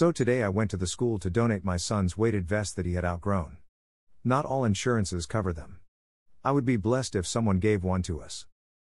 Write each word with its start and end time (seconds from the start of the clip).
So 0.00 0.10
today 0.10 0.42
I 0.42 0.48
went 0.48 0.70
to 0.70 0.78
the 0.78 0.86
school 0.86 1.18
to 1.18 1.28
donate 1.28 1.62
my 1.62 1.76
son's 1.76 2.16
weighted 2.16 2.48
vest 2.48 2.74
that 2.76 2.86
he 2.86 2.94
had 2.94 3.04
outgrown. 3.04 3.58
Not 4.24 4.46
all 4.46 4.64
insurances 4.64 5.26
cover 5.26 5.52
them. 5.52 5.80
I 6.42 6.52
would 6.52 6.64
be 6.64 6.78
blessed 6.78 7.14
if 7.14 7.26
someone 7.26 7.58
gave 7.58 7.84
one 7.84 8.00
to 8.04 8.18
us. 8.18 8.46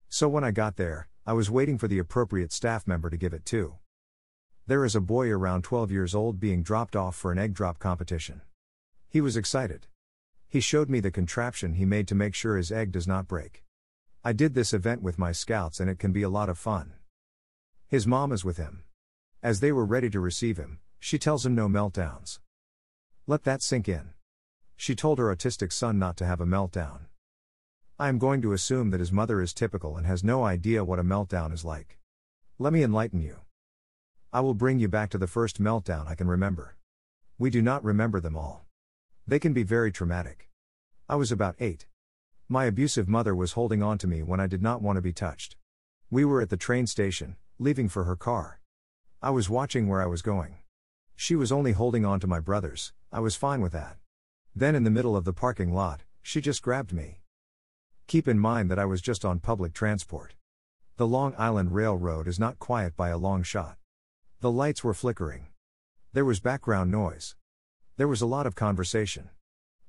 So 0.08 0.28
when 0.28 0.44
I 0.44 0.52
got 0.52 0.76
there, 0.76 1.08
I 1.26 1.32
was 1.32 1.50
waiting 1.50 1.78
for 1.78 1.88
the 1.88 1.98
appropriate 1.98 2.52
staff 2.52 2.86
member 2.86 3.10
to 3.10 3.16
give 3.16 3.32
it 3.32 3.44
to. 3.46 3.74
There 4.68 4.84
is 4.84 4.94
a 4.94 5.00
boy 5.00 5.30
around 5.30 5.64
12 5.64 5.90
years 5.90 6.14
old 6.14 6.38
being 6.38 6.62
dropped 6.62 6.94
off 6.94 7.16
for 7.16 7.32
an 7.32 7.40
egg 7.40 7.54
drop 7.54 7.80
competition. 7.80 8.42
He 9.08 9.20
was 9.20 9.36
excited. 9.36 9.88
He 10.48 10.60
showed 10.60 10.88
me 10.88 11.00
the 11.00 11.10
contraption 11.10 11.74
he 11.74 11.84
made 11.84 12.06
to 12.06 12.14
make 12.14 12.36
sure 12.36 12.56
his 12.56 12.70
egg 12.70 12.92
does 12.92 13.08
not 13.08 13.26
break. 13.26 13.64
I 14.22 14.32
did 14.32 14.54
this 14.54 14.72
event 14.72 15.02
with 15.02 15.18
my 15.18 15.32
scouts 15.32 15.80
and 15.80 15.90
it 15.90 15.98
can 15.98 16.12
be 16.12 16.22
a 16.22 16.28
lot 16.28 16.48
of 16.48 16.56
fun. 16.56 16.92
His 17.88 18.06
mom 18.06 18.30
is 18.30 18.44
with 18.44 18.58
him. 18.58 18.84
As 19.42 19.58
they 19.58 19.72
were 19.72 19.84
ready 19.84 20.08
to 20.10 20.20
receive 20.20 20.56
him, 20.56 20.78
she 21.00 21.18
tells 21.18 21.44
him 21.44 21.54
no 21.54 21.66
meltdowns. 21.66 22.38
Let 23.26 23.44
that 23.44 23.62
sink 23.62 23.88
in. 23.88 24.10
She 24.76 24.94
told 24.94 25.18
her 25.18 25.34
autistic 25.34 25.72
son 25.72 25.98
not 25.98 26.16
to 26.18 26.26
have 26.26 26.40
a 26.40 26.46
meltdown. 26.46 27.06
I 27.98 28.08
am 28.08 28.18
going 28.18 28.40
to 28.42 28.52
assume 28.52 28.90
that 28.90 29.00
his 29.00 29.10
mother 29.10 29.40
is 29.40 29.52
typical 29.52 29.96
and 29.96 30.06
has 30.06 30.22
no 30.22 30.44
idea 30.44 30.84
what 30.84 30.98
a 30.98 31.04
meltdown 31.04 31.52
is 31.52 31.64
like. 31.64 31.98
Let 32.58 32.72
me 32.72 32.82
enlighten 32.82 33.20
you. 33.20 33.40
I 34.32 34.40
will 34.40 34.54
bring 34.54 34.78
you 34.78 34.88
back 34.88 35.10
to 35.10 35.18
the 35.18 35.26
first 35.26 35.60
meltdown 35.60 36.06
I 36.06 36.14
can 36.14 36.28
remember. 36.28 36.76
We 37.38 37.50
do 37.50 37.62
not 37.62 37.82
remember 37.82 38.20
them 38.20 38.36
all. 38.36 38.66
They 39.26 39.38
can 39.38 39.52
be 39.52 39.62
very 39.62 39.90
traumatic. 39.90 40.48
I 41.08 41.16
was 41.16 41.32
about 41.32 41.56
eight. 41.58 41.86
My 42.48 42.66
abusive 42.66 43.08
mother 43.08 43.34
was 43.34 43.52
holding 43.52 43.82
on 43.82 43.98
to 43.98 44.06
me 44.06 44.22
when 44.22 44.40
I 44.40 44.46
did 44.46 44.62
not 44.62 44.82
want 44.82 44.96
to 44.96 45.02
be 45.02 45.12
touched. 45.12 45.56
We 46.10 46.24
were 46.24 46.40
at 46.40 46.50
the 46.50 46.56
train 46.56 46.86
station, 46.86 47.36
leaving 47.58 47.88
for 47.88 48.04
her 48.04 48.16
car. 48.16 48.60
I 49.22 49.30
was 49.30 49.50
watching 49.50 49.88
where 49.88 50.02
I 50.02 50.06
was 50.06 50.22
going. 50.22 50.56
She 51.20 51.36
was 51.36 51.52
only 51.52 51.72
holding 51.72 52.06
on 52.06 52.18
to 52.20 52.26
my 52.26 52.40
brothers, 52.40 52.94
I 53.12 53.20
was 53.20 53.36
fine 53.36 53.60
with 53.60 53.72
that. 53.72 53.98
Then, 54.56 54.74
in 54.74 54.84
the 54.84 54.90
middle 54.90 55.14
of 55.14 55.26
the 55.26 55.34
parking 55.34 55.70
lot, 55.70 56.00
she 56.22 56.40
just 56.40 56.62
grabbed 56.62 56.94
me. 56.94 57.20
Keep 58.06 58.26
in 58.26 58.38
mind 58.38 58.70
that 58.70 58.78
I 58.78 58.86
was 58.86 59.02
just 59.02 59.22
on 59.22 59.38
public 59.38 59.74
transport. 59.74 60.34
The 60.96 61.06
Long 61.06 61.34
Island 61.36 61.72
Railroad 61.72 62.26
is 62.26 62.38
not 62.38 62.58
quiet 62.58 62.96
by 62.96 63.10
a 63.10 63.18
long 63.18 63.42
shot. 63.42 63.76
The 64.40 64.50
lights 64.50 64.82
were 64.82 64.94
flickering. 64.94 65.48
There 66.14 66.24
was 66.24 66.40
background 66.40 66.90
noise. 66.90 67.36
There 67.98 68.08
was 68.08 68.22
a 68.22 68.26
lot 68.26 68.46
of 68.46 68.54
conversation. 68.54 69.28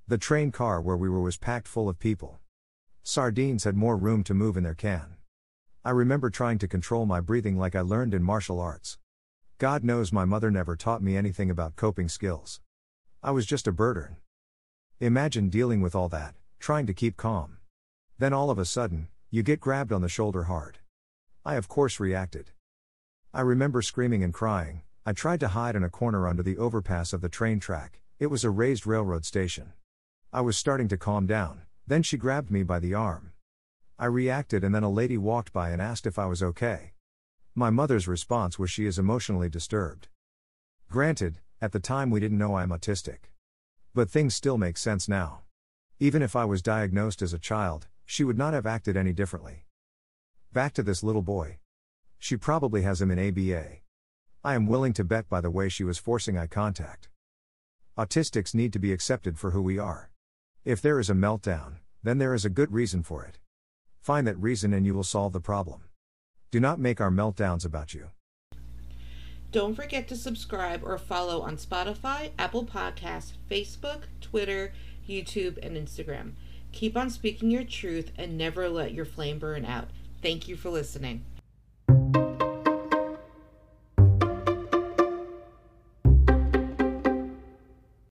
The 0.09 0.17
train 0.17 0.51
car 0.51 0.81
where 0.81 0.97
we 0.97 1.07
were 1.07 1.21
was 1.21 1.37
packed 1.37 1.69
full 1.69 1.87
of 1.87 1.97
people. 1.97 2.41
Sardines 3.03 3.63
had 3.63 3.77
more 3.77 3.95
room 3.95 4.25
to 4.25 4.33
move 4.33 4.57
in 4.57 4.63
their 4.63 4.75
can. 4.75 5.15
I 5.85 5.91
remember 5.91 6.29
trying 6.29 6.57
to 6.57 6.67
control 6.67 7.05
my 7.05 7.21
breathing 7.21 7.57
like 7.57 7.73
I 7.73 7.79
learned 7.79 8.13
in 8.13 8.21
martial 8.21 8.59
arts. 8.59 8.97
God 9.61 9.83
knows 9.83 10.11
my 10.11 10.25
mother 10.25 10.49
never 10.49 10.75
taught 10.75 11.03
me 11.03 11.15
anything 11.15 11.51
about 11.51 11.75
coping 11.75 12.09
skills. 12.09 12.61
I 13.21 13.29
was 13.29 13.45
just 13.45 13.67
a 13.67 13.71
burden. 13.71 14.15
Imagine 14.99 15.49
dealing 15.49 15.81
with 15.81 15.93
all 15.93 16.09
that, 16.09 16.33
trying 16.57 16.87
to 16.87 16.95
keep 16.95 17.15
calm. 17.15 17.57
Then 18.17 18.33
all 18.33 18.49
of 18.49 18.57
a 18.57 18.65
sudden, 18.65 19.09
you 19.29 19.43
get 19.43 19.59
grabbed 19.59 19.93
on 19.93 20.01
the 20.01 20.09
shoulder 20.09 20.45
hard. 20.45 20.79
I 21.45 21.57
of 21.57 21.67
course 21.67 21.99
reacted. 21.99 22.49
I 23.35 23.41
remember 23.41 23.83
screaming 23.83 24.23
and 24.23 24.33
crying, 24.33 24.81
I 25.05 25.13
tried 25.13 25.39
to 25.41 25.49
hide 25.49 25.75
in 25.75 25.83
a 25.83 25.91
corner 25.91 26.27
under 26.27 26.41
the 26.41 26.57
overpass 26.57 27.13
of 27.13 27.21
the 27.21 27.29
train 27.29 27.59
track, 27.59 27.99
it 28.17 28.31
was 28.31 28.43
a 28.43 28.49
raised 28.49 28.87
railroad 28.87 29.25
station. 29.25 29.73
I 30.33 30.41
was 30.41 30.57
starting 30.57 30.87
to 30.87 30.97
calm 30.97 31.27
down, 31.27 31.61
then 31.85 32.01
she 32.01 32.17
grabbed 32.17 32.49
me 32.49 32.63
by 32.63 32.79
the 32.79 32.95
arm. 32.95 33.33
I 33.99 34.07
reacted 34.07 34.63
and 34.63 34.73
then 34.73 34.81
a 34.81 34.89
lady 34.89 35.19
walked 35.19 35.53
by 35.53 35.69
and 35.69 35.79
asked 35.79 36.07
if 36.07 36.17
I 36.17 36.25
was 36.25 36.41
okay. 36.41 36.93
My 37.53 37.69
mother's 37.69 38.07
response 38.07 38.57
was 38.57 38.71
she 38.71 38.85
is 38.85 38.97
emotionally 38.97 39.49
disturbed. 39.49 40.07
Granted, 40.89 41.39
at 41.59 41.73
the 41.73 41.81
time 41.81 42.09
we 42.09 42.21
didn't 42.21 42.37
know 42.37 42.55
I'm 42.55 42.69
autistic. 42.69 43.29
But 43.93 44.09
things 44.09 44.33
still 44.33 44.57
make 44.57 44.77
sense 44.77 45.09
now. 45.09 45.41
Even 45.99 46.21
if 46.21 46.33
I 46.33 46.45
was 46.45 46.61
diagnosed 46.61 47.21
as 47.21 47.33
a 47.33 47.39
child, 47.39 47.87
she 48.05 48.23
would 48.23 48.37
not 48.37 48.53
have 48.53 48.65
acted 48.65 48.95
any 48.95 49.11
differently. 49.11 49.65
Back 50.53 50.73
to 50.75 50.83
this 50.83 51.03
little 51.03 51.21
boy. 51.21 51.59
She 52.17 52.37
probably 52.37 52.83
has 52.83 53.01
him 53.01 53.11
in 53.11 53.19
ABA. 53.19 53.79
I 54.45 54.55
am 54.55 54.65
willing 54.65 54.93
to 54.93 55.03
bet 55.03 55.27
by 55.27 55.41
the 55.41 55.51
way 55.51 55.67
she 55.67 55.83
was 55.83 55.97
forcing 55.97 56.37
eye 56.37 56.47
contact. 56.47 57.09
Autistics 57.97 58.55
need 58.55 58.71
to 58.71 58.79
be 58.79 58.93
accepted 58.93 59.37
for 59.37 59.51
who 59.51 59.61
we 59.61 59.77
are. 59.77 60.09
If 60.63 60.81
there 60.81 60.99
is 60.99 61.09
a 61.09 61.13
meltdown, 61.13 61.79
then 62.01 62.17
there 62.17 62.33
is 62.33 62.45
a 62.45 62.49
good 62.49 62.71
reason 62.71 63.03
for 63.03 63.25
it. 63.25 63.39
Find 63.99 64.25
that 64.25 64.39
reason 64.39 64.73
and 64.73 64.85
you 64.85 64.93
will 64.93 65.03
solve 65.03 65.33
the 65.33 65.41
problem. 65.41 65.81
Do 66.51 66.59
not 66.59 66.79
make 66.79 66.99
our 66.99 67.09
meltdowns 67.09 67.65
about 67.65 67.93
you. 67.93 68.09
Don't 69.51 69.75
forget 69.75 70.07
to 70.09 70.15
subscribe 70.15 70.81
or 70.83 70.97
follow 70.97 71.41
on 71.41 71.57
Spotify, 71.57 72.31
Apple 72.37 72.65
Podcasts, 72.65 73.33
Facebook, 73.49 74.03
Twitter, 74.19 74.73
YouTube, 75.07 75.57
and 75.65 75.75
Instagram. 75.75 76.33
Keep 76.71 76.95
on 76.95 77.09
speaking 77.09 77.51
your 77.51 77.63
truth 77.63 78.11
and 78.17 78.37
never 78.37 78.69
let 78.69 78.93
your 78.93 79.05
flame 79.05 79.39
burn 79.39 79.65
out. 79.65 79.89
Thank 80.21 80.47
you 80.47 80.55
for 80.55 80.69
listening. 80.69 81.23